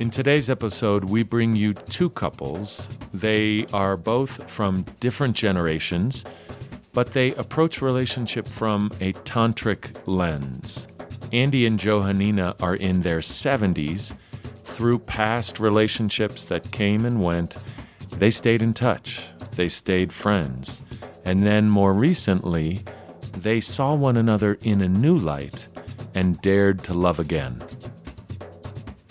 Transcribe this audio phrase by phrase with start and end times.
[0.00, 2.88] In today's episode, we bring you two couples.
[3.12, 6.24] They are both from different generations,
[6.92, 10.88] but they approach relationship from a tantric lens.
[11.32, 14.16] Andy and Johanina are in their 70s.
[14.64, 17.56] Through past relationships that came and went,
[18.10, 19.24] they stayed in touch.
[19.52, 20.82] They stayed friends.
[21.24, 22.80] And then more recently,
[23.32, 25.68] they saw one another in a new light
[26.16, 27.62] and dared to love again.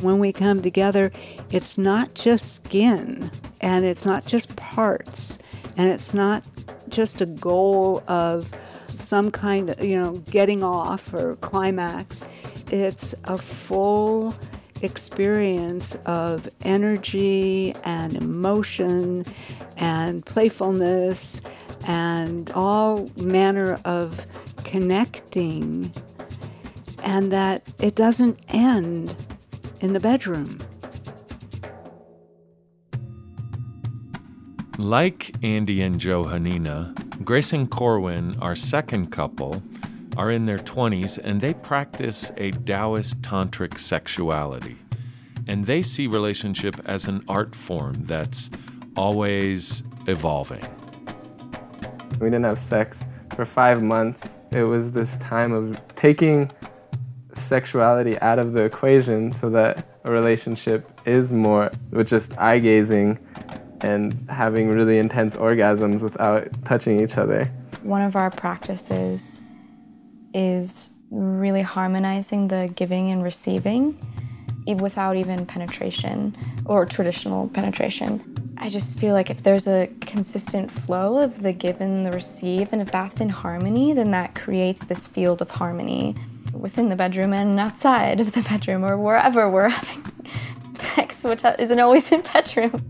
[0.04, 1.12] When we come together,
[1.50, 3.32] it's not just skin
[3.62, 5.40] and it's not just parts
[5.78, 6.46] and it's not
[6.90, 8.52] just a goal of
[8.90, 12.24] some kind of, you know, getting off or climax.
[12.70, 14.36] It's a full
[14.82, 19.26] experience of energy and emotion
[19.78, 21.42] and playfulness
[21.88, 24.26] and all manner of
[24.66, 25.92] connecting,
[27.04, 29.16] and that it doesn't end
[29.84, 30.58] in the bedroom.
[34.78, 39.62] Like Andy and Johanina, Grace and Corwin, our second couple,
[40.16, 44.78] are in their 20s and they practice a Taoist tantric sexuality.
[45.48, 48.50] And they see relationship as an art form that's
[48.96, 50.66] always evolving.
[52.22, 54.40] We didn't have sex for five months.
[54.52, 56.50] It was this time of taking
[57.54, 63.20] sexuality out of the equation so that a relationship is more with just eye gazing
[63.82, 67.46] and having really intense orgasms without touching each other.
[67.84, 69.44] One of our practices
[70.34, 73.84] is really harmonizing the giving and receiving
[74.80, 78.10] without even penetration or traditional penetration.
[78.58, 82.74] I just feel like if there's a consistent flow of the give and the receive,
[82.74, 86.16] and if that's in harmony, then that creates this field of harmony
[86.54, 90.06] within the bedroom and outside of the bedroom or wherever we're having
[90.76, 92.82] sex, which isn't always in bedroom.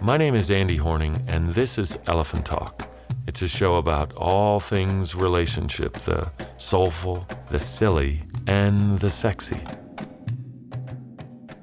[0.00, 2.88] My name is Andy Horning, and this is Elephant Talk.
[3.26, 9.60] It's a show about all things relationship the soulful, the silly, and the sexy.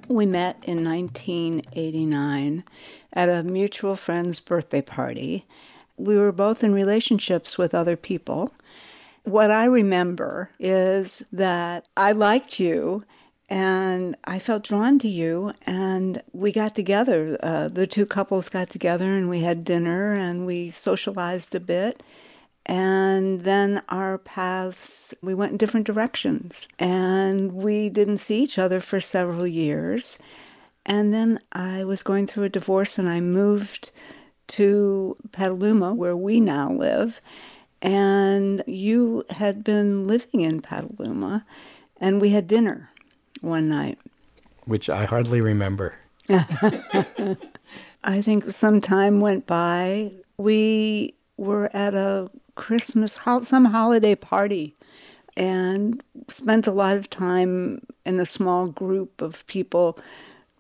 [0.10, 2.66] We met in 1989
[3.14, 5.48] at a mutual friend's birthday party.
[5.96, 8.52] We were both in relationships with other people.
[9.24, 13.06] What I remember is that I liked you
[13.50, 15.54] and I felt drawn to you.
[15.66, 17.38] And we got together.
[17.42, 22.04] Uh, the two couples got together and we had dinner and we socialized a bit.
[22.66, 26.68] And then our paths, we went in different directions.
[26.78, 30.20] And we didn't see each other for several years.
[30.86, 33.92] And then I was going through a divorce and I moved
[34.48, 37.22] to Petaluma, where we now live
[37.84, 41.46] and you had been living in Petaluma,
[41.98, 42.90] and we had dinner
[43.42, 44.00] one night.
[44.66, 45.94] Which I hardly remember.
[46.30, 50.14] I think some time went by.
[50.38, 54.74] We were at a Christmas, some holiday party,
[55.36, 60.00] and spent a lot of time in a small group of people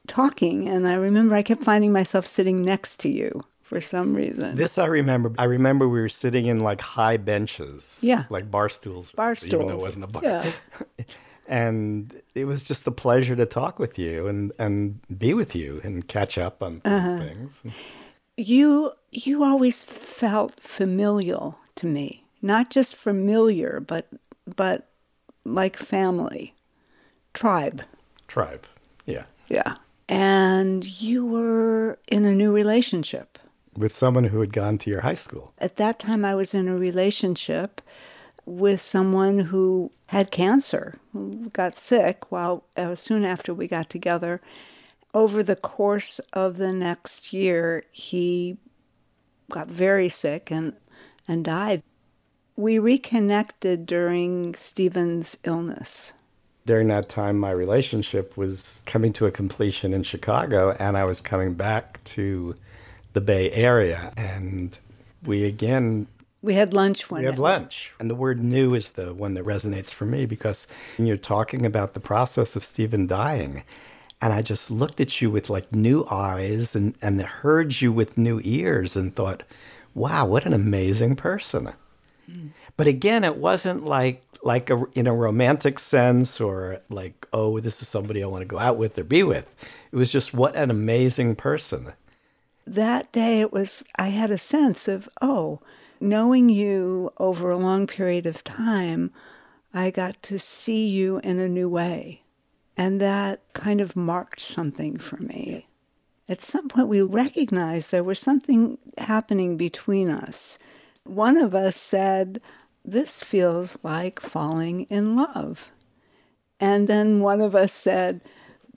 [0.08, 0.68] talking.
[0.68, 4.56] And I remember I kept finding myself sitting next to you for some reason.
[4.56, 5.34] This I remember.
[5.38, 7.98] I remember we were sitting in like high benches.
[8.02, 8.26] Yeah.
[8.30, 9.12] Like bar stools.
[9.12, 9.54] Bar stools.
[9.54, 10.24] Even though it wasn't a bar.
[10.24, 10.52] Yeah.
[11.48, 15.82] and it was just a pleasure to talk with you and, and be with you
[15.84, 17.18] and catch up on uh-huh.
[17.18, 17.64] things.
[18.38, 22.26] You you always felt familial to me.
[22.44, 24.08] Not just familiar, but
[24.56, 24.90] but
[25.46, 26.54] like family.
[27.34, 27.82] Tribe.
[28.28, 28.68] Tribe.
[29.08, 29.24] Yeah.
[29.50, 29.78] Yeah.
[30.08, 33.40] And you were in a new relationship
[33.78, 35.54] with someone who had gone to your high school.
[35.60, 37.82] At that time, I was in a relationship
[38.46, 41.00] with someone who had cancer,
[41.54, 44.42] got sick while uh, soon after we got together.
[45.14, 48.58] Over the course of the next year, he
[49.50, 50.74] got very sick and,
[51.28, 51.84] and died.
[52.56, 56.14] We reconnected during Stephen's illness.
[56.66, 61.20] During that time, my relationship was coming to a completion in Chicago, and I was
[61.20, 62.56] coming back to
[63.14, 64.12] the Bay Area.
[64.18, 64.78] And
[65.24, 66.08] we again
[66.44, 67.92] we had lunch one We had lunch.
[68.00, 70.68] And the word new is the one that resonates for me because
[70.98, 73.64] you're talking about the process of Stephen dying.
[74.22, 78.18] And I just looked at you with like new eyes and, and heard you with
[78.18, 79.44] new ears and thought,
[79.96, 81.72] wow, what an amazing person.
[82.30, 82.50] Mm.
[82.76, 87.82] But again, it wasn't like like a, in a romantic sense or like, oh, this
[87.82, 89.48] is somebody I want to go out with or be with.
[89.94, 91.94] It was just what an amazing person
[92.66, 95.60] that day it was I had a sense of oh
[96.00, 99.12] knowing you over a long period of time
[99.74, 102.24] I got to see you in a new way
[102.76, 105.68] And that kind of marked something for me.
[106.28, 110.58] At some point, we recognized there was something happening between us.
[111.04, 112.42] One of us said,
[112.84, 115.70] This feels like falling in love.
[116.60, 118.22] And then one of us said,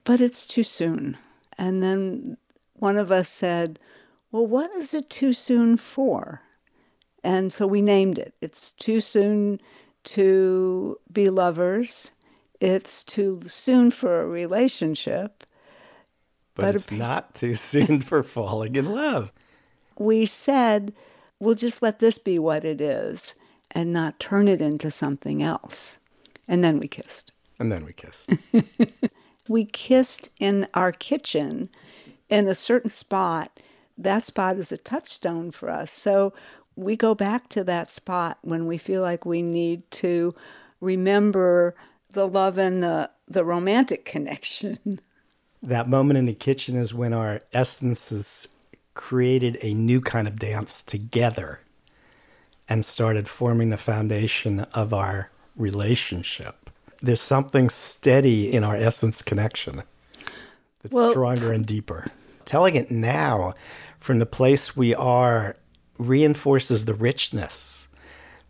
[0.04, 1.16] But it's too soon.
[1.56, 2.36] And then
[2.78, 3.78] one of us said,
[4.30, 6.42] Well, what is it too soon for?
[7.24, 8.34] And so we named it.
[8.40, 9.60] It's too soon
[10.04, 12.12] to be lovers.
[12.60, 15.44] It's too soon for a relationship.
[16.54, 19.32] But, But it's appa- not too soon for falling in love.
[19.98, 20.92] We said,
[21.40, 23.34] we'll just let this be what it is
[23.70, 25.96] and not turn it into something else.
[26.46, 27.32] And then we kissed.
[27.58, 28.30] And then we kissed.
[29.48, 31.68] We kissed in our kitchen
[32.28, 33.60] in a certain spot.
[33.98, 35.90] That spot is a touchstone for us.
[35.90, 36.32] So
[36.74, 40.34] we go back to that spot when we feel like we need to
[40.80, 41.74] remember
[42.10, 45.00] the love and the, the romantic connection.
[45.62, 48.48] that moment in the kitchen is when our essences
[48.94, 51.60] created a new kind of dance together
[52.68, 56.70] and started forming the foundation of our relationship.
[57.00, 59.82] There's something steady in our essence connection
[60.86, 62.10] that's Well- stronger and deeper.
[62.44, 63.54] Telling it now
[63.98, 65.56] from the place we are
[65.98, 67.88] reinforces the richness,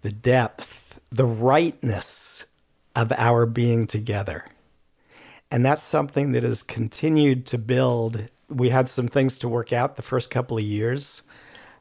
[0.02, 2.44] the depth, the rightness
[2.94, 4.44] of our being together.
[5.50, 8.26] And that's something that has continued to build.
[8.50, 11.22] We had some things to work out the first couple of years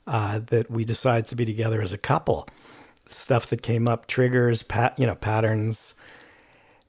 [0.08, 2.48] uh, that we decided to be together as a couple.
[3.10, 5.96] Stuff that came up, triggers, pat, you know, patterns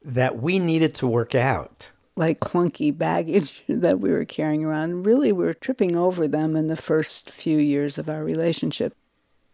[0.05, 1.89] that we needed to work out.
[2.17, 5.07] Like clunky baggage that we were carrying around.
[5.07, 8.95] Really, we were tripping over them in the first few years of our relationship.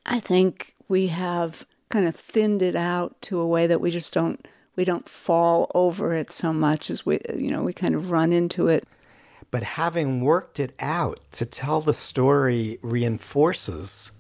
[0.07, 4.15] I think we have kind of thinned it out to a way that we just
[4.15, 8.11] don't we don't fall over it so much as we you know we kind of
[8.11, 8.87] run into it.
[9.51, 14.11] But having worked it out to tell the story reinforces,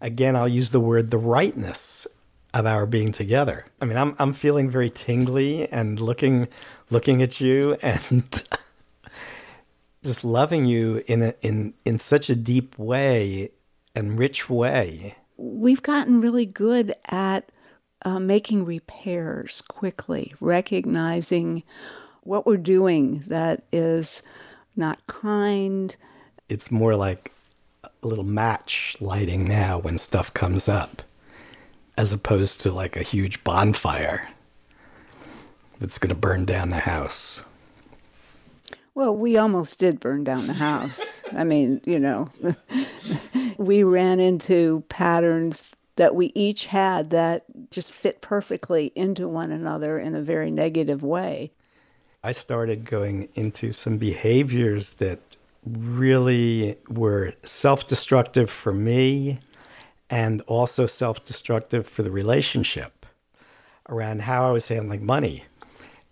[0.00, 2.06] again, I'll use the word the rightness
[2.54, 3.64] of our being together.
[3.80, 6.48] I mean, I'm, I'm feeling very tingly and looking,
[6.90, 8.24] looking at you and
[10.04, 13.50] just loving you in a, in, in such a deep way
[13.94, 15.14] and rich way.
[15.36, 17.50] We've gotten really good at
[18.02, 21.62] uh, making repairs quickly, recognizing
[22.22, 24.22] what we're doing that is
[24.76, 25.94] not kind,
[26.48, 27.32] It's more like
[27.84, 31.02] a little match lighting now when stuff comes up,
[31.96, 34.28] as opposed to like a huge bonfire
[35.80, 37.42] that's going to burn down the house.
[38.94, 41.22] Well, we almost did burn down the house.
[41.32, 42.30] I mean, you know,
[43.56, 49.98] we ran into patterns that we each had that just fit perfectly into one another
[49.98, 51.52] in a very negative way.
[52.22, 55.20] I started going into some behaviors that
[55.64, 59.40] really were self destructive for me
[60.08, 63.06] and also self destructive for the relationship
[63.88, 65.44] around how I was handling money.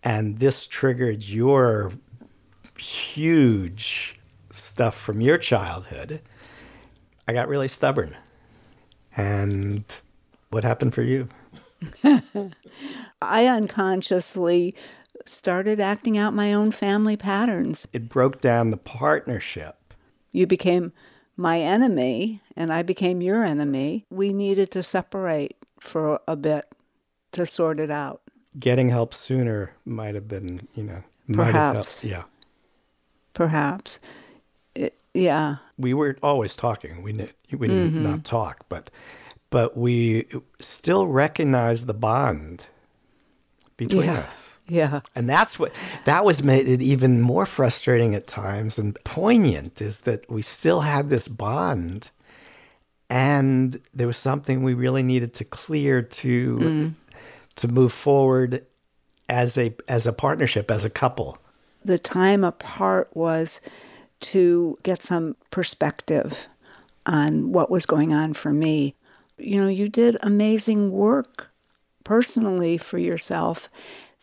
[0.02, 1.92] And this triggered your
[2.78, 4.18] huge
[4.52, 6.22] stuff from your childhood.
[7.26, 8.16] I got really stubborn.
[9.16, 9.84] And
[10.50, 11.28] what happened for you?
[13.22, 14.74] I unconsciously
[15.26, 17.86] started acting out my own family patterns.
[17.92, 19.94] It broke down the partnership.
[20.32, 20.92] You became
[21.36, 24.06] my enemy, and I became your enemy.
[24.10, 26.66] We needed to separate for a bit
[27.32, 28.22] to sort it out.
[28.58, 32.02] Getting help sooner might have been, you know, might have Perhaps.
[32.02, 32.04] helped.
[32.04, 32.22] Yeah.
[33.34, 34.00] Perhaps.
[34.74, 35.56] It, yeah.
[35.76, 37.02] We were always talking.
[37.02, 38.02] We didn't, we didn't mm-hmm.
[38.02, 38.90] not talk, but
[39.50, 40.26] but we
[40.60, 42.66] still recognize the bond
[43.76, 44.18] between Yeah.
[44.18, 44.54] us.
[44.68, 45.00] Yeah.
[45.14, 45.72] And that's what
[46.04, 50.82] that was made it even more frustrating at times and poignant is that we still
[50.82, 52.10] had this bond
[53.08, 56.94] and there was something we really needed to clear to mm.
[57.58, 58.64] To move forward
[59.28, 61.38] as a as a partnership as a couple.
[61.84, 63.60] the time apart was
[64.20, 66.48] to get some perspective
[67.06, 68.94] on what was going on for me.
[69.38, 71.50] You know, you did amazing work
[72.04, 73.68] personally for yourself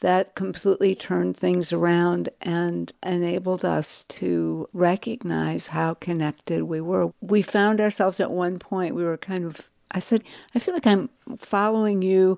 [0.01, 7.13] that completely turned things around and enabled us to recognize how connected we were.
[7.21, 10.23] We found ourselves at one point, we were kind of, I said,
[10.53, 12.37] I feel like I'm following you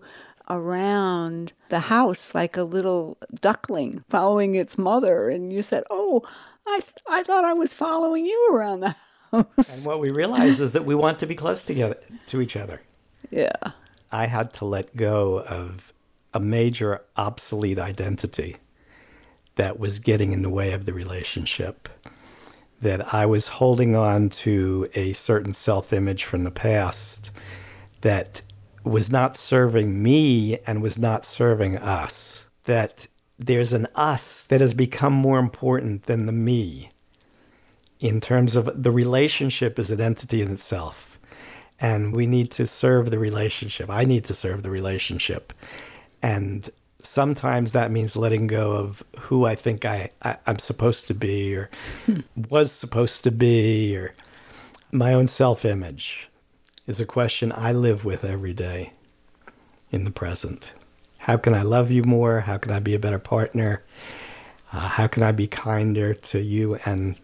[0.50, 5.30] around the house like a little duckling following its mother.
[5.30, 6.22] And you said, Oh,
[6.66, 8.96] I, th- I thought I was following you around the
[9.32, 9.78] house.
[9.78, 12.82] And what we realize is that we want to be close together to each other.
[13.30, 13.56] Yeah.
[14.12, 15.94] I had to let go of
[16.34, 18.58] a major obsolete identity
[19.56, 21.90] that was getting in the way of the relationship.
[22.80, 27.32] That I was holding on to a certain self image from the past
[28.02, 28.44] that
[28.84, 32.48] was not serving me and was not serving us.
[32.66, 33.08] That
[33.40, 36.92] there's an us that has become more important than the me
[38.00, 41.20] in terms of the relationship as an entity in itself.
[41.80, 43.90] And we need to serve the relationship.
[43.90, 45.54] I need to serve the relationship.
[46.22, 46.70] And
[47.00, 51.56] sometimes that means letting go of who I think I, I, am supposed to be
[51.56, 51.70] or
[52.06, 52.22] hmm.
[52.50, 54.14] was supposed to be or
[54.92, 56.30] my own self image
[56.88, 58.94] is a question I live with every day
[59.92, 60.74] in the present.
[61.20, 62.42] How can I love you more?
[62.42, 63.84] How can I be a better partner?
[64.72, 67.20] Uh, how can I be kinder to you and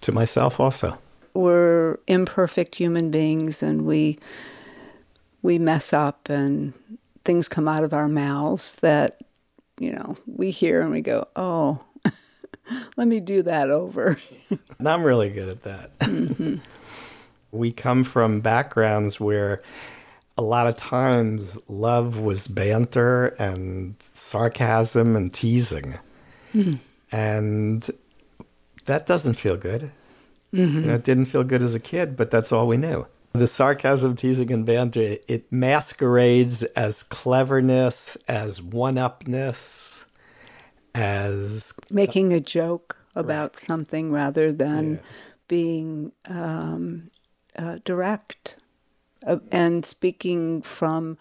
[0.00, 0.98] to myself also?
[1.32, 4.18] We're imperfect human beings and we
[5.42, 6.72] we mess up and
[7.24, 9.20] things come out of our mouths that
[9.78, 11.80] you know, we hear and we go, "Oh,
[12.96, 14.18] let me do that over."
[14.78, 15.98] and I'm really good at that.
[16.00, 16.56] Mm-hmm.
[17.54, 19.62] we come from backgrounds where
[20.36, 25.94] a lot of times love was banter and sarcasm and teasing.
[26.52, 26.78] Mm.
[27.12, 27.90] And
[28.86, 29.90] that doesn't feel good.
[30.52, 30.80] Mm-hmm.
[30.80, 33.06] You know, it didn't feel good as a kid, but that's all we knew.
[33.32, 40.04] The sarcasm, teasing, and banter, it masquerades as cleverness, as one upness,
[40.94, 43.58] as making a joke about right.
[43.58, 45.00] something rather than yeah.
[45.48, 47.10] being um,
[47.56, 48.56] uh, direct
[49.26, 51.18] uh, and speaking from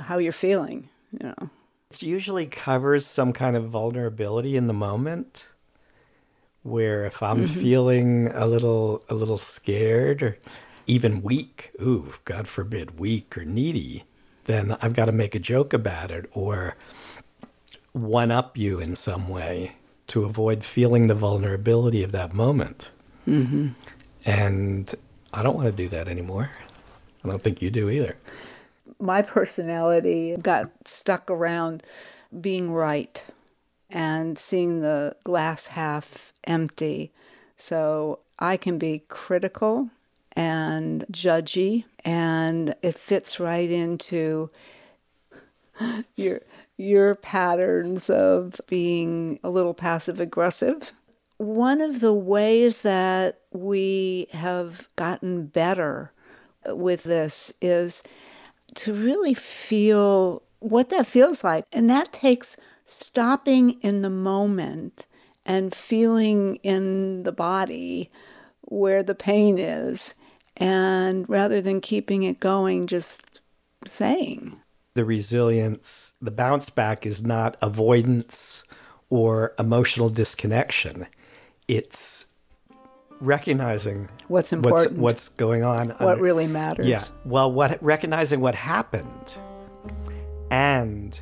[0.00, 1.50] how you're feeling, you know.
[1.90, 5.48] It usually covers some kind of vulnerability in the moment
[6.62, 7.60] where if I'm mm-hmm.
[7.60, 10.38] feeling a little a little scared or
[10.86, 14.04] even weak, ooh, God forbid, weak or needy,
[14.44, 16.76] then I've got to make a joke about it or
[17.92, 19.76] one up you in some way
[20.08, 22.90] to avoid feeling the vulnerability of that moment.
[23.26, 23.68] Mm-hmm.
[24.24, 24.94] And
[25.36, 26.50] I don't want to do that anymore.
[27.22, 28.16] I don't think you do either.
[28.98, 31.82] My personality got stuck around
[32.40, 33.22] being right
[33.90, 37.12] and seeing the glass half empty.
[37.56, 39.90] So I can be critical
[40.34, 44.50] and judgy, and it fits right into
[46.16, 46.40] your
[46.78, 50.92] your patterns of being a little passive aggressive.
[51.38, 56.12] One of the ways that we have gotten better
[56.66, 58.02] with this is
[58.76, 61.66] to really feel what that feels like.
[61.72, 65.06] And that takes stopping in the moment
[65.44, 68.10] and feeling in the body
[68.62, 70.14] where the pain is
[70.56, 73.40] and rather than keeping it going, just
[73.86, 74.60] saying.
[74.94, 78.64] The resilience, the bounce back is not avoidance
[79.10, 81.06] or emotional disconnection.
[81.68, 82.26] It's
[83.20, 86.86] recognizing what's important, what's, what's going on, what under, really matters.
[86.86, 87.02] Yeah.
[87.24, 89.34] Well, what recognizing what happened,
[90.50, 91.18] and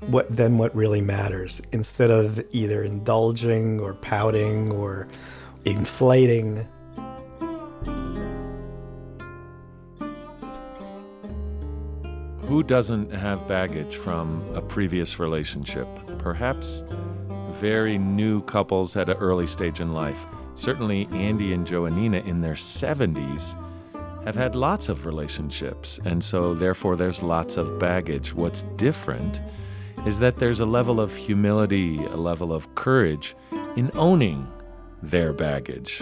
[0.00, 5.08] what then what really matters, instead of either indulging or pouting or
[5.64, 6.68] inflating
[12.46, 15.88] Who doesn't have baggage from a previous relationship?
[16.18, 16.84] Perhaps
[17.54, 20.26] very new couples at an early stage in life.
[20.54, 23.56] Certainly, Andy and Johanina in their 70s
[24.24, 28.34] have had lots of relationships, and so therefore there's lots of baggage.
[28.34, 29.40] What's different
[30.06, 33.34] is that there's a level of humility, a level of courage
[33.76, 34.50] in owning
[35.02, 36.00] their baggage.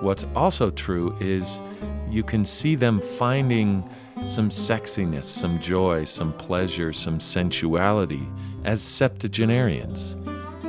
[0.00, 1.60] What's also true is
[2.08, 3.88] you can see them finding
[4.24, 8.28] some sexiness, some joy, some pleasure, some sensuality
[8.64, 10.16] as septuagenarians.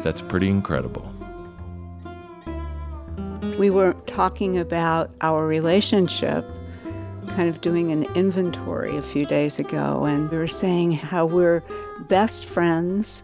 [0.04, 1.14] That's pretty incredible.
[3.58, 6.46] We were talking about our relationship,
[7.30, 11.64] kind of doing an inventory a few days ago, and we were saying how we're
[12.08, 13.22] best friends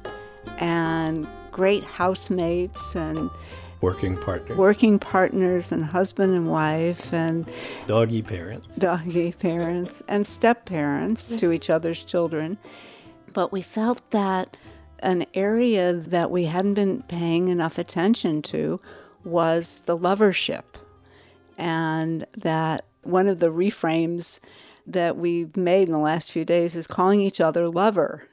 [0.59, 3.31] and great housemates and
[3.81, 4.57] working partners.
[4.57, 7.51] working partners and husband and wife and
[7.87, 8.67] doggy parents.
[8.77, 12.57] Doggy parents and step parents to each other's children.
[13.33, 14.55] But we felt that
[14.99, 18.79] an area that we hadn't been paying enough attention to
[19.23, 20.63] was the lovership
[21.57, 24.39] and that one of the reframes
[24.85, 28.27] that we've made in the last few days is calling each other lover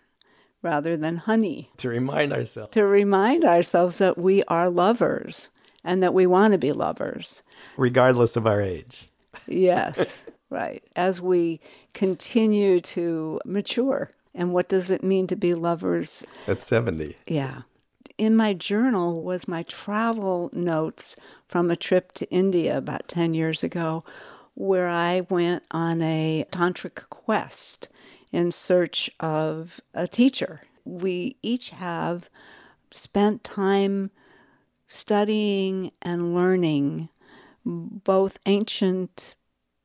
[0.62, 1.70] rather than honey.
[1.78, 2.72] To remind ourselves.
[2.72, 5.50] To remind ourselves that we are lovers
[5.82, 7.42] and that we want to be lovers.
[7.76, 9.08] Regardless of our age.
[9.46, 10.82] Yes, right.
[10.96, 11.60] As we
[11.92, 14.10] continue to mature.
[14.34, 16.24] And what does it mean to be lovers?
[16.46, 17.16] At 70.
[17.26, 17.62] Yeah.
[18.16, 21.16] in my journal was my travel notes
[21.48, 24.04] from a trip to India about 10 years ago,
[24.54, 27.88] where I went on a tantric quest
[28.30, 30.62] in search of a teacher.
[30.84, 32.28] We each have
[32.92, 34.10] spent time
[34.86, 37.08] studying and learning
[37.64, 39.34] both ancient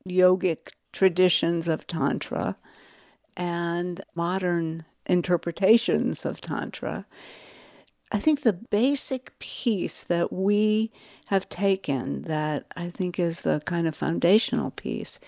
[0.07, 2.57] yogic traditions of Tantra
[3.39, 7.05] and modern interpretations of Tantra.
[8.11, 10.91] I think the basic piece that we
[11.27, 15.19] have taken, that I think is the kind of foundational piece,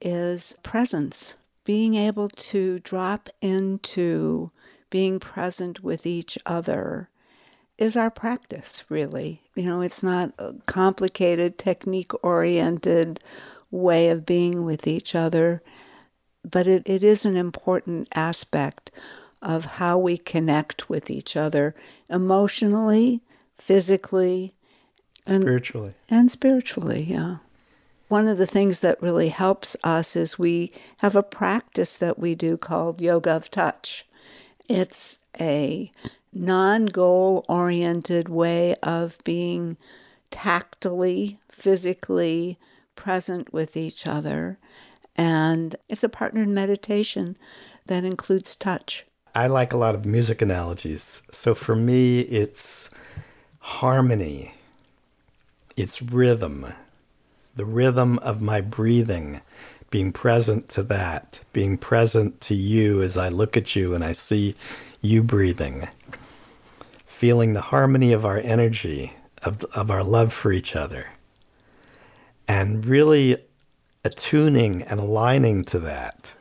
[0.00, 1.34] is presence.
[1.64, 4.50] Being able to drop into
[4.90, 7.10] being present with each other
[7.78, 9.42] is our practice, really.
[9.54, 13.20] You know, it's not a complicated, technique oriented
[13.70, 15.62] way of being with each other,
[16.48, 18.90] but it, it is an important aspect
[19.42, 21.74] of how we connect with each other
[22.08, 23.20] emotionally,
[23.58, 24.54] physically,
[25.26, 25.94] and spiritually.
[26.08, 27.36] And spiritually, yeah.
[28.08, 32.36] One of the things that really helps us is we have a practice that we
[32.36, 34.06] do called yoga of touch.
[34.68, 35.90] It's a
[36.32, 39.76] non goal oriented way of being
[40.30, 42.58] tactily, physically
[42.94, 44.58] present with each other.
[45.16, 47.36] And it's a partnered meditation
[47.86, 49.04] that includes touch.
[49.34, 51.22] I like a lot of music analogies.
[51.32, 52.90] So for me, it's
[53.60, 54.54] harmony,
[55.76, 56.72] it's rhythm,
[57.54, 59.40] the rhythm of my breathing,
[59.90, 64.12] being present to that, being present to you as I look at you and I
[64.12, 64.54] see
[65.00, 65.88] you breathing
[67.16, 69.10] feeling the harmony of our energy,
[69.42, 71.06] of, of our love for each other,
[72.46, 73.38] and really
[74.06, 76.32] attuning and aligning to that.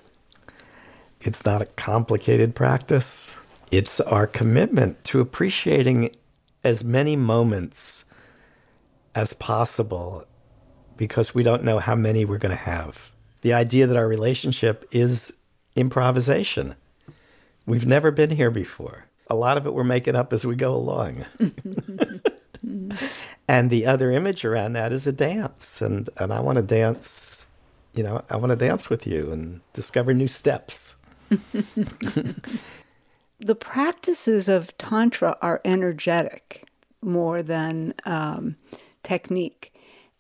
[1.22, 3.36] It's not a complicated practice.
[3.72, 6.12] It's our commitment to appreciating
[6.64, 8.06] as many moments
[9.14, 10.26] as possible
[10.98, 13.12] because we don't know how many we're going to have.
[13.42, 15.34] The idea that our relationship is
[15.76, 16.76] improvisation.
[17.66, 20.74] We've never been here before a lot of it we're making up as we go
[20.74, 21.26] along.
[23.48, 25.82] and the other image around that is a dance.
[25.82, 27.35] And, and I want to dance,
[27.96, 30.96] you know, I want to dance with you and discover new steps.
[33.40, 36.68] the practices of Tantra are energetic
[37.02, 38.58] more than um,
[39.04, 39.74] technique.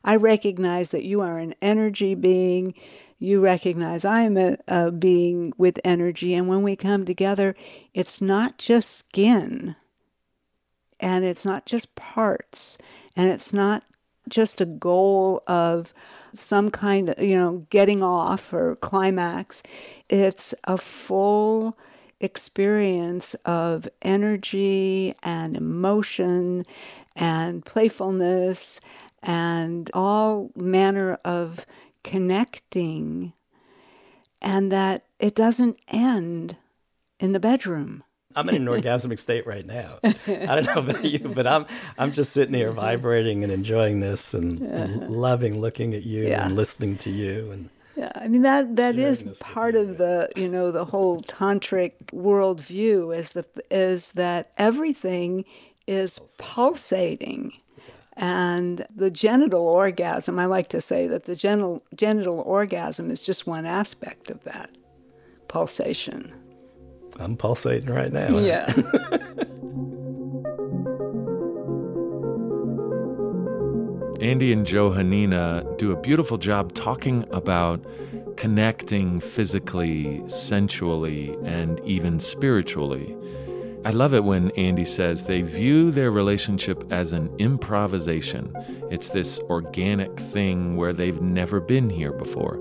[0.04, 2.76] I recognize that you are an energy being
[3.18, 6.34] you recognize I am a, a being with energy.
[6.34, 7.56] And when we come together,
[7.94, 9.76] it's not just skin
[11.00, 12.78] and it's not just parts
[13.16, 13.84] and it's not
[14.28, 15.94] just a goal of
[16.40, 19.64] some kind of, you know, getting off or climax.
[20.10, 21.78] It's a full
[22.20, 26.66] experience of energy and emotion
[27.16, 28.80] and playfulness
[29.22, 31.66] and all manner of
[32.04, 33.34] connecting
[34.42, 36.56] and that it doesn't end
[37.20, 38.04] in the bedroom.
[38.36, 40.00] I'm in an orgasmic state right now.
[40.04, 41.66] I don't know about you, but I'm
[41.98, 42.80] I'm just sitting here mm-hmm.
[42.80, 44.88] vibrating and enjoying this and yeah.
[45.08, 46.46] loving looking at you yeah.
[46.46, 50.50] and listening to you and yeah, I mean that that is part of the you
[50.50, 55.46] know the whole tantric worldview is that is that everything
[55.88, 57.54] is pulsating
[58.18, 63.46] and the genital orgasm, I like to say that the genital, genital orgasm is just
[63.46, 64.70] one aspect of that
[65.50, 66.34] pulsation.
[67.20, 68.38] I'm pulsating right now.
[68.38, 68.74] Yeah.
[74.22, 77.86] Andy and Johanina do a beautiful job talking about
[78.38, 83.16] connecting physically, sensually, and even spiritually.
[83.86, 88.52] I love it when Andy says they view their relationship as an improvisation.
[88.90, 92.60] It's this organic thing where they've never been here before.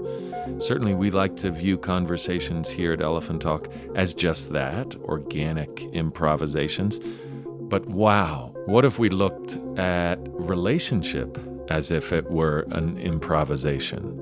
[0.58, 7.00] Certainly, we like to view conversations here at Elephant Talk as just that organic improvisations.
[7.46, 11.38] But wow, what if we looked at relationship
[11.70, 14.20] as if it were an improvisation?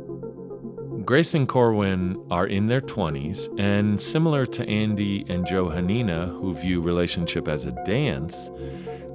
[1.05, 6.81] Grace and Corwin are in their 20s, and similar to Andy and Johanina, who view
[6.81, 8.51] relationship as a dance,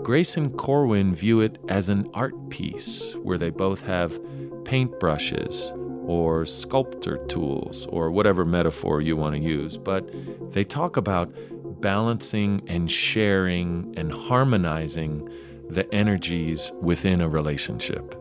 [0.04, 4.20] Grace and Corwin view it as an art piece where they both have
[4.64, 5.72] paintbrushes
[6.06, 10.10] or sculptor tools or whatever metaphor you want to use, but
[10.52, 11.34] they talk about
[11.80, 15.30] balancing and sharing and harmonizing
[15.70, 18.16] the energies within a relationship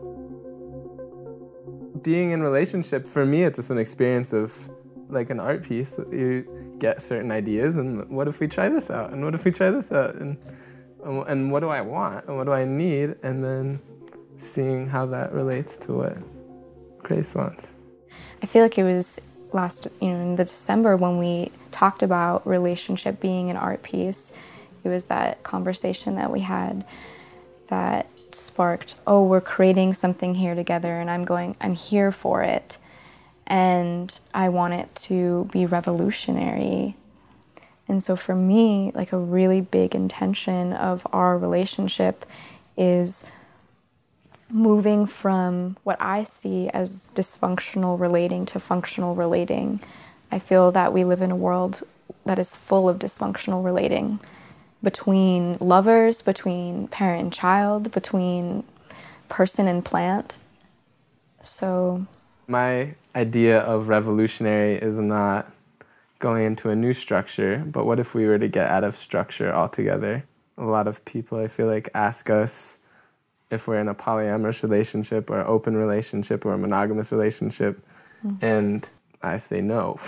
[2.07, 4.69] being in relationship for me it's just an experience of
[5.09, 6.29] like an art piece you
[6.79, 9.69] get certain ideas and what if we try this out and what if we try
[9.69, 10.37] this out and
[11.27, 13.79] and what do I want and what do I need, and then
[14.37, 16.17] seeing how that relates to what
[17.03, 17.71] Grace wants.
[18.41, 19.19] I feel like it was
[19.53, 24.33] last, you know, in the December when we talked about relationship being an art piece.
[24.83, 26.85] It was that conversation that we had
[27.67, 32.77] that sparked, oh, we're creating something here together, and I'm going, I'm here for it.
[33.45, 36.95] And I want it to be revolutionary.
[37.87, 42.25] And so for me, like a really big intention of our relationship
[42.75, 43.23] is
[44.49, 49.79] moving from what I see as dysfunctional relating to functional relating.
[50.31, 51.83] I feel that we live in a world
[52.25, 54.19] that is full of dysfunctional relating
[54.87, 58.63] between lovers, between parent and child, between
[59.27, 60.37] person and plant.
[61.41, 62.07] So,
[62.47, 65.51] my idea of revolutionary is not
[66.19, 69.53] going into a new structure, but what if we were to get out of structure
[69.53, 70.23] altogether?
[70.57, 72.77] A lot of people, I feel like, ask us
[73.49, 77.85] if we're in a polyamorous relationship or open relationship or a monogamous relationship,
[78.25, 78.45] mm-hmm.
[78.45, 78.87] and
[79.21, 79.99] I say no.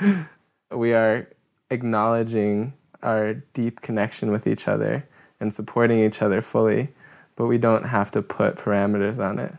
[0.70, 1.28] we are
[1.70, 5.06] acknowledging our deep connection with each other
[5.40, 6.88] and supporting each other fully,
[7.36, 9.54] but we don't have to put parameters on it.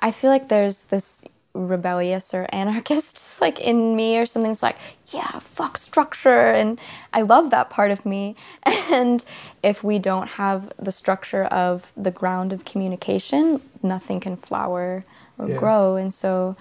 [0.00, 4.76] I feel like there's this rebellious or anarchist like in me or something's like,
[5.08, 6.50] yeah, fuck structure.
[6.50, 6.80] And
[7.12, 8.36] I love that part of me.
[8.92, 9.24] And
[9.62, 15.04] if we don't have the structure of the ground of communication, nothing can flower
[15.38, 15.56] or yeah.
[15.56, 15.96] grow.
[15.96, 16.56] And so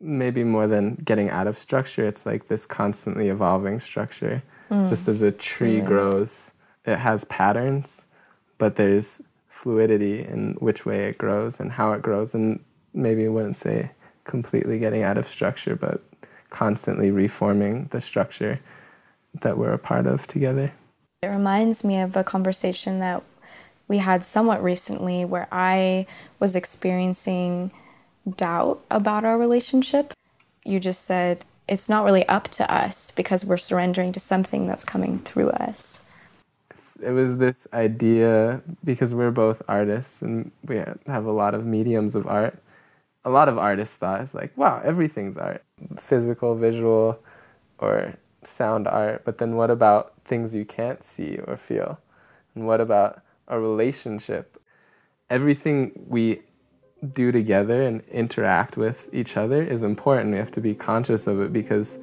[0.00, 4.42] maybe more than getting out of structure, it's like this constantly evolving structure.
[4.70, 4.88] Mm.
[4.88, 6.52] Just as a tree grows,
[6.84, 8.06] it has patterns,
[8.58, 12.34] but there's fluidity in which way it grows and how it grows.
[12.34, 13.92] And maybe I wouldn't say
[14.24, 16.02] completely getting out of structure, but
[16.50, 18.60] constantly reforming the structure
[19.42, 20.72] that we're a part of together.
[21.22, 23.22] It reminds me of a conversation that
[23.88, 26.06] we had somewhat recently where I
[26.38, 27.70] was experiencing
[28.36, 30.12] doubt about our relationship.
[30.64, 34.84] You just said it's not really up to us because we're surrendering to something that's
[34.84, 36.02] coming through us.
[37.02, 40.76] It was this idea because we're both artists and we
[41.06, 42.62] have a lot of mediums of art
[43.26, 45.64] a lot of artists thought it's like, wow, everything's art,
[45.98, 47.18] physical, visual,
[47.78, 49.24] or sound art.
[49.24, 51.98] But then what about things you can't see or feel?
[52.54, 54.62] And what about a relationship?
[55.28, 56.42] Everything we
[57.12, 60.32] do together and interact with each other is important.
[60.32, 61.98] We have to be conscious of it because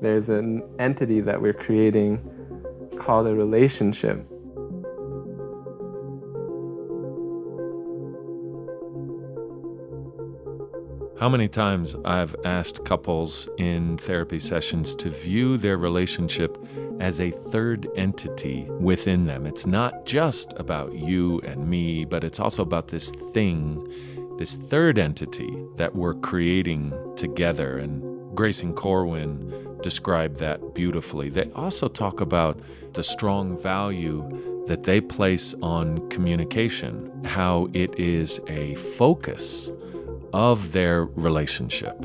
[0.00, 2.20] there's an entity that we're creating
[2.96, 4.26] called a relationship.
[11.24, 16.58] How many times I've asked couples in therapy sessions to view their relationship
[17.00, 19.46] as a third entity within them.
[19.46, 23.90] It's not just about you and me, but it's also about this thing,
[24.36, 27.78] this third entity that we're creating together.
[27.78, 31.30] And Grace and Corwin describe that beautifully.
[31.30, 32.60] They also talk about
[32.92, 39.70] the strong value that they place on communication, how it is a focus
[40.34, 41.96] of their relationship.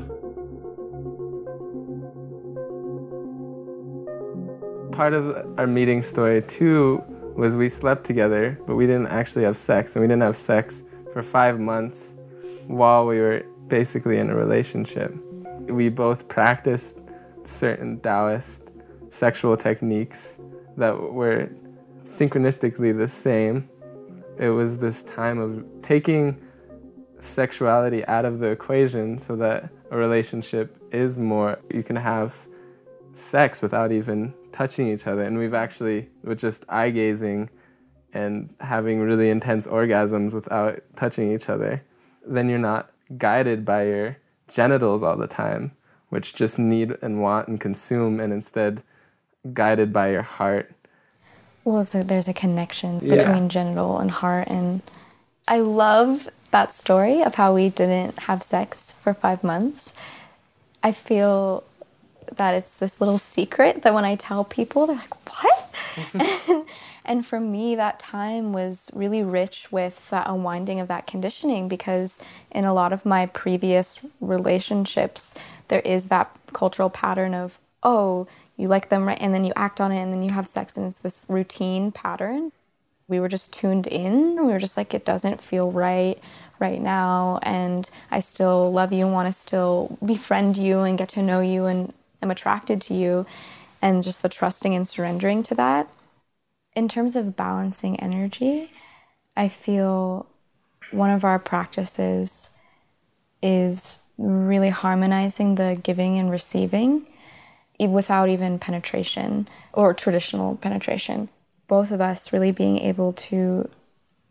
[4.92, 7.02] Part of our meeting story, too,
[7.34, 9.96] was we slept together, but we didn't actually have sex.
[9.96, 12.14] And we didn't have sex for five months
[12.68, 15.12] while we were basically in a relationship.
[15.62, 16.98] We both practiced
[17.42, 18.70] certain Taoist
[19.08, 20.38] sexual techniques
[20.76, 21.50] that were
[22.04, 23.68] synchronistically the same.
[24.38, 26.40] It was this time of taking
[27.20, 32.46] sexuality out of the equation so that a relationship is more, you can have
[33.12, 35.22] sex without even touching each other.
[35.22, 37.50] And we've actually, with just eye gazing
[38.12, 41.82] and having really intense orgasms without touching each other,
[42.26, 44.16] then you're not guided by your
[44.48, 45.72] genitals all the time,
[46.08, 48.82] which just need and want and consume, and instead
[49.52, 50.72] guided by your heart.
[51.64, 53.48] Well, so there's a connection between yeah.
[53.48, 54.48] genital and heart.
[54.48, 54.82] And
[55.50, 59.92] I love that story of how we didn't have sex for five months,
[60.80, 61.64] I feel
[62.36, 65.74] that it's this little secret that when I tell people, they're like, what?
[66.14, 66.66] and,
[67.04, 72.20] and, for me, that time was really rich with that unwinding of that conditioning because
[72.52, 75.34] in a lot of my previous relationships,
[75.66, 79.80] there is that cultural pattern of, oh, you like them right, and then you act
[79.80, 82.52] on it, and then you have sex, and it's this routine pattern
[83.10, 84.46] we were just tuned in.
[84.46, 86.22] We were just like, it doesn't feel right
[86.60, 87.40] right now.
[87.42, 91.40] And I still love you and want to still befriend you and get to know
[91.40, 91.92] you and
[92.22, 93.26] am attracted to you.
[93.82, 95.90] And just the trusting and surrendering to that.
[96.76, 98.70] In terms of balancing energy,
[99.36, 100.26] I feel
[100.90, 102.50] one of our practices
[103.42, 107.08] is really harmonizing the giving and receiving
[107.78, 111.30] without even penetration or traditional penetration.
[111.70, 113.70] Both of us really being able to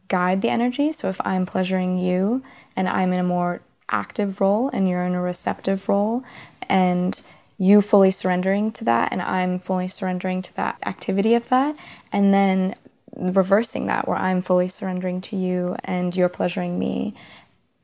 [0.10, 0.92] guide the energy.
[0.92, 2.44] So if I'm pleasuring you
[2.76, 6.22] and I'm in a more active role and you're in a receptive role
[6.64, 7.22] and
[7.58, 11.78] you fully surrendering to that and I'm fully surrendering to that activity of that
[12.12, 12.76] and then
[13.16, 17.16] reversing that where I'm fully surrendering to you and you're pleasuring me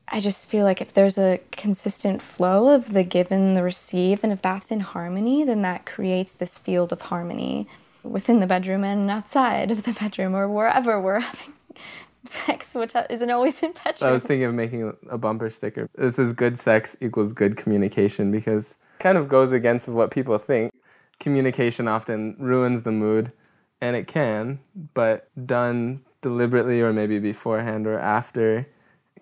[0.08, 4.22] I just feel like if there's a consistent flow of the give and the receive,
[4.22, 7.66] and if that's in harmony, then that creates this field of harmony
[8.10, 11.54] within the bedroom and outside of the bedroom or wherever we're having
[12.24, 14.08] sex, which isn't always in bedroom.
[14.08, 15.88] I was thinking of making a bumper sticker.
[15.94, 20.72] This is good sex equals good communication because kind of goes against what people think.
[21.18, 23.32] Communication often ruins the mood,
[23.80, 24.60] and it can,
[24.94, 28.66] but done deliberately or maybe beforehand or after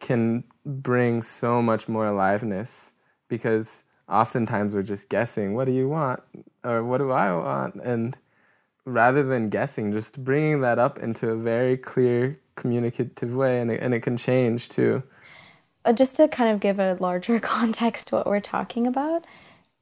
[0.00, 2.92] can bring so much more aliveness
[3.28, 6.20] because oftentimes we're just guessing, what do you want?
[6.62, 7.76] Or what do I want?
[7.76, 8.16] And
[8.84, 13.80] rather than guessing, just bringing that up into a very clear, communicative way, and it,
[13.80, 15.02] and it can change too.
[15.84, 19.24] Uh, just to kind of give a larger context to what we're talking about,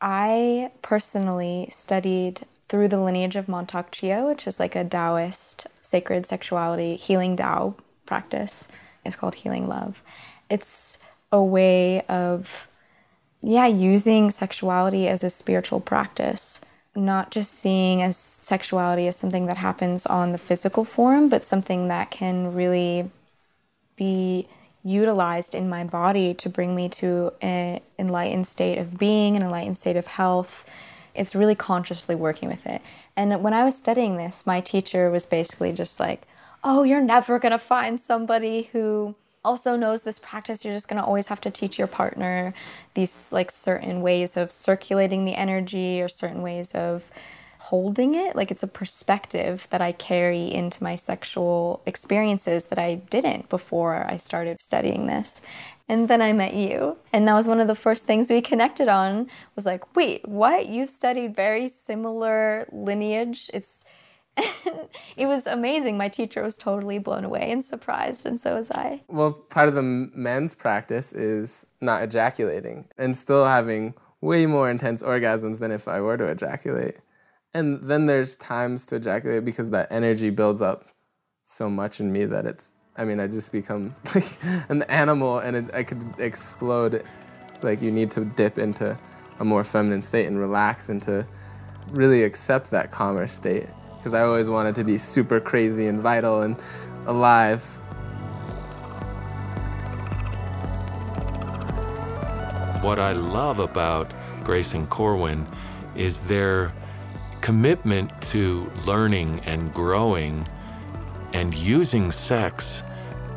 [0.00, 6.26] I personally studied through the lineage of Mantak Chia, which is like a Taoist sacred
[6.26, 8.66] sexuality healing Tao practice.
[9.04, 10.02] It's called Healing Love
[10.52, 10.98] it's
[11.32, 12.68] a way of
[13.40, 16.60] yeah using sexuality as a spiritual practice
[16.94, 21.88] not just seeing as sexuality as something that happens on the physical form but something
[21.88, 23.10] that can really
[23.96, 24.46] be
[24.84, 29.76] utilized in my body to bring me to an enlightened state of being an enlightened
[29.76, 30.68] state of health.
[31.14, 32.82] It's really consciously working with it.
[33.16, 36.22] And when i was studying this my teacher was basically just like
[36.64, 41.00] oh you're never going to find somebody who also knows this practice you're just going
[41.00, 42.54] to always have to teach your partner
[42.94, 47.10] these like certain ways of circulating the energy or certain ways of
[47.58, 48.34] holding it.
[48.34, 54.04] Like it's a perspective that i carry into my sexual experiences that i didn't before
[54.10, 55.40] i started studying this.
[55.88, 58.88] And then i met you and that was one of the first things we connected
[58.88, 60.66] on was like wait what?
[60.66, 63.50] You've studied very similar lineage.
[63.54, 63.84] It's
[65.16, 65.96] it was amazing.
[65.98, 69.02] My teacher was totally blown away and surprised, and so was I.
[69.08, 75.02] Well, part of the men's practice is not ejaculating and still having way more intense
[75.02, 76.96] orgasms than if I were to ejaculate.
[77.52, 80.86] And then there's times to ejaculate because that energy builds up
[81.44, 84.24] so much in me that it's, I mean, I just become like
[84.70, 87.04] an animal and it, I could explode.
[87.60, 88.98] Like, you need to dip into
[89.38, 91.26] a more feminine state and relax and to
[91.90, 93.68] really accept that calmer state
[94.02, 96.56] because I always wanted to be super crazy and vital and
[97.06, 97.62] alive.
[102.82, 104.12] What I love about
[104.42, 105.46] Grace and Corwin
[105.94, 106.72] is their
[107.42, 110.48] commitment to learning and growing
[111.32, 112.82] and using sex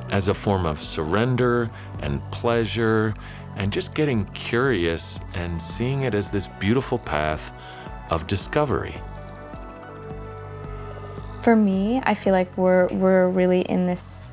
[0.10, 3.14] as a form of surrender and pleasure
[3.56, 7.52] and just getting curious and seeing it as this beautiful path
[8.10, 9.00] of discovery
[11.46, 14.32] for me, I feel like we're we're really in this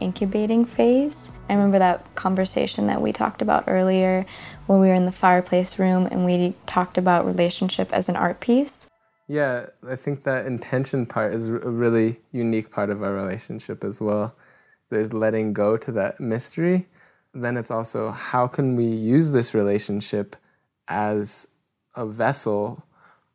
[0.00, 1.30] incubating phase.
[1.50, 4.24] I remember that conversation that we talked about earlier
[4.66, 8.40] when we were in the fireplace room and we talked about relationship as an art
[8.40, 8.88] piece.
[9.28, 14.00] Yeah, I think that intention part is a really unique part of our relationship as
[14.00, 14.34] well.
[14.88, 16.88] There's letting go to that mystery.
[17.34, 20.34] Then it's also how can we use this relationship
[20.88, 21.46] as
[21.94, 22.86] a vessel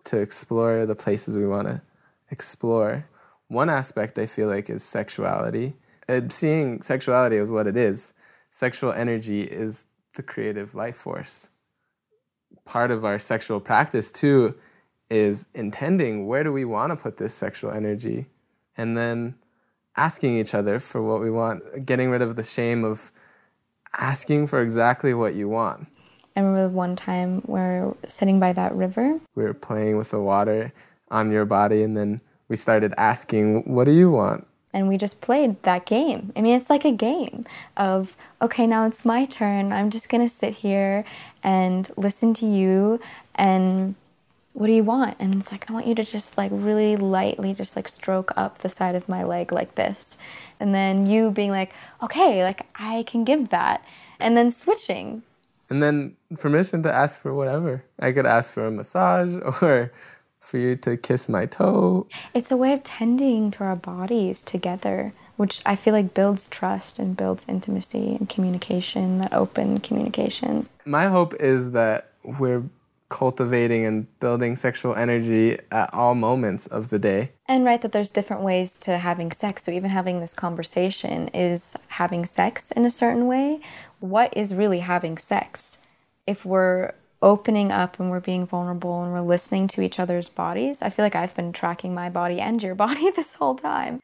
[0.06, 1.84] to explore the places we want to
[2.32, 3.06] explore.
[3.50, 5.76] One aspect I feel like is sexuality.
[6.08, 8.14] And seeing sexuality as what it is.
[8.50, 9.86] Sexual energy is
[10.16, 11.50] the creative life force.
[12.66, 14.56] Part of our sexual practice, too,
[15.10, 18.28] is intending where do we want to put this sexual energy?
[18.78, 19.36] And then
[19.98, 23.12] asking each other for what we want, getting rid of the shame of
[23.98, 25.88] asking for exactly what you want.
[26.36, 29.20] I remember one time we are sitting by that river.
[29.36, 30.72] We were playing with the water
[31.12, 34.46] on your body, and then we started asking, What do you want?
[34.74, 36.32] And we just played that game.
[36.36, 39.74] I mean, it's like a game of, okay, now it's my turn.
[39.74, 41.06] I'm just going to sit here
[41.42, 43.00] and listen to you.
[43.34, 43.96] And
[44.54, 45.16] what do you want?
[45.20, 48.60] And it's like, I want you to just like really lightly just like stroke up
[48.60, 50.20] the side of my leg like this.
[50.60, 53.84] And then you being like, okay, like I can give that.
[54.20, 55.24] And then switching.
[55.70, 57.86] And then permission to ask for whatever.
[58.00, 59.92] I could ask for a massage or
[60.40, 62.08] for you to kiss my toe.
[62.34, 67.00] It's a way of tending to our bodies together, which I feel like builds trust
[67.00, 70.68] and builds intimacy and communication, that open communication.
[70.86, 72.64] My hope is that we're
[73.10, 77.32] cultivating and building sexual energy at all moments of the day.
[77.48, 79.64] And right, that there's different ways to having sex.
[79.64, 83.62] So even having this conversation is having sex in a certain way.
[84.00, 85.80] What is really having sex?
[86.28, 90.82] If we're opening up and we're being vulnerable and we're listening to each other's bodies,
[90.82, 94.02] I feel like I've been tracking my body and your body this whole time,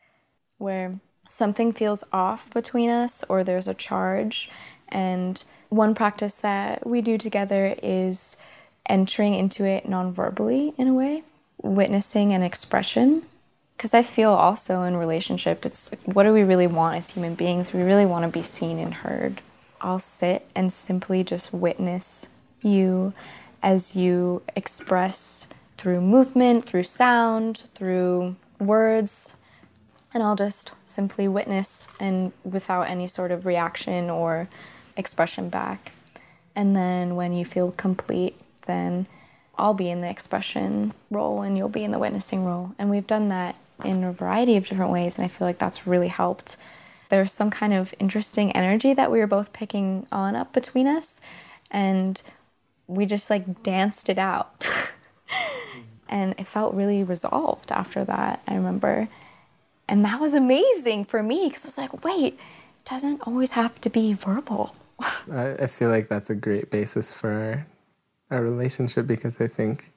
[0.58, 4.50] where something feels off between us or there's a charge.
[4.90, 8.38] And one practice that we do together is
[8.88, 11.24] entering into it non-verbally in a way,
[11.62, 13.24] witnessing an expression.
[13.76, 17.36] Because I feel also in relationship, it's like, what do we really want as human
[17.36, 17.74] beings?
[17.74, 19.42] We really want to be seen and heard.
[19.82, 22.28] I'll sit and simply just witness
[22.66, 23.14] you
[23.62, 25.48] as you express
[25.78, 29.36] through movement, through sound, through words,
[30.14, 34.48] and I'll just simply witness and without any sort of reaction or
[34.96, 35.92] expression back.
[36.56, 39.08] And then when you feel complete, then
[39.58, 42.74] I'll be in the expression role and you'll be in the witnessing role.
[42.80, 45.86] And we've done that in a variety of different ways, and I feel like that's
[45.86, 46.56] really helped.
[47.10, 51.20] There's some kind of interesting energy that we were both picking on up between us,
[51.70, 52.22] and
[52.88, 54.68] we just like danced it out.
[56.10, 59.08] and it felt really resolved after that, I remember.
[59.88, 62.34] And that was amazing for me because I was like, wait,
[62.80, 64.76] it doesn't always have to be verbal.
[65.32, 67.66] I feel like that's a great basis for
[68.32, 69.92] our relationship because I think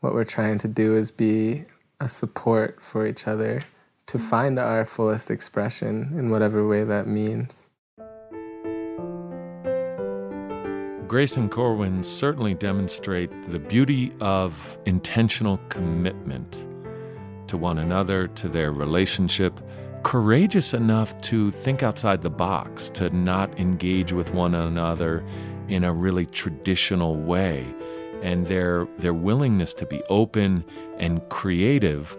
[0.00, 1.64] what we're trying to do is be
[2.00, 3.64] a support for each other
[4.06, 4.26] to mm-hmm.
[4.26, 7.70] find our fullest expression in whatever way that means.
[11.08, 16.66] Grace and Corwin certainly demonstrate the beauty of intentional commitment
[17.46, 19.60] to one another, to their relationship,
[20.02, 25.24] courageous enough to think outside the box, to not engage with one another
[25.68, 27.72] in a really traditional way
[28.22, 30.64] and their their willingness to be open
[30.98, 32.16] and creative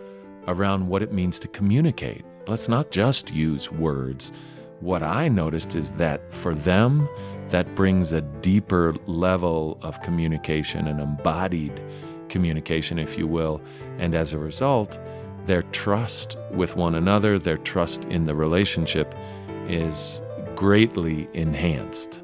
[0.47, 2.23] around what it means to communicate.
[2.47, 4.31] Let's not just use words.
[4.79, 7.09] What I noticed is that for them,
[7.49, 11.81] that brings a deeper level of communication, an embodied
[12.29, 13.61] communication, if you will.
[13.97, 14.99] And as a result,
[15.45, 19.15] their trust with one another, their trust in the relationship
[19.67, 20.21] is
[20.55, 22.21] greatly enhanced.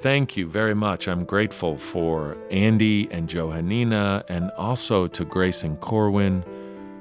[0.00, 1.08] Thank you very much.
[1.08, 6.42] I'm grateful for Andy and Johanina and also to Grace and Corwin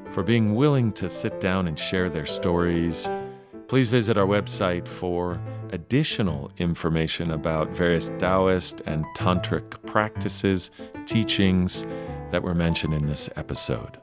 [0.10, 3.08] for being willing to sit down and share their stories.
[3.70, 5.40] Please visit our website for
[5.72, 10.72] additional information about various Taoist and Tantric practices,
[11.06, 11.86] teachings
[12.32, 14.00] that were mentioned in this episode.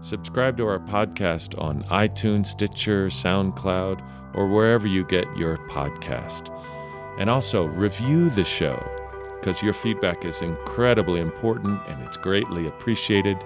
[0.00, 4.00] Subscribe to our podcast on iTunes, Stitcher, SoundCloud,
[4.34, 6.48] or wherever you get your podcast.
[7.18, 8.82] And also review the show
[9.38, 13.36] because your feedback is incredibly important and it's greatly appreciated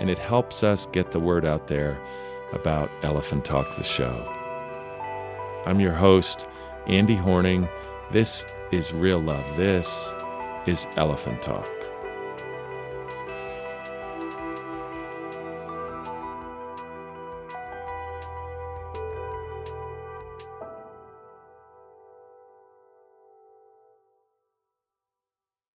[0.00, 1.96] and it helps us get the word out there
[2.52, 4.24] about Elephant Talk, the show.
[5.66, 6.48] I'm your host,
[6.86, 7.68] Andy Horning.
[8.12, 9.56] This is Real Love.
[9.56, 10.14] This
[10.66, 11.68] is Elephant Talk.